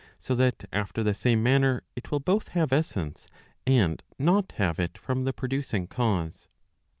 So 0.17 0.33
that 0.33 0.65
after 0.73 1.03
the 1.03 1.13
same 1.13 1.43
manner, 1.43 1.83
it 1.95 2.09
will 2.09 2.19
both 2.19 2.47
have 2.57 2.73
essence 2.73 3.27
and 3.67 4.01
not 4.17 4.53
have 4.53 4.79
it 4.79 4.97
from 4.97 5.25
the 5.25 5.31
producing 5.31 5.85
cause. 5.85 6.47